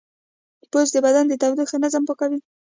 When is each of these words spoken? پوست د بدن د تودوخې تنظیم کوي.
پوست 0.71 0.91
د 0.93 0.97
بدن 1.05 1.25
د 1.27 1.33
تودوخې 1.41 1.73
تنظیم 1.81 2.03
کوي. 2.21 2.39